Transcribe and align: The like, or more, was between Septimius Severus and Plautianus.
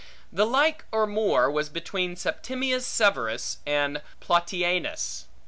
The 0.33 0.47
like, 0.47 0.85
or 0.91 1.05
more, 1.05 1.51
was 1.51 1.69
between 1.69 2.15
Septimius 2.15 2.87
Severus 2.87 3.59
and 3.67 4.01
Plautianus. 4.19 5.25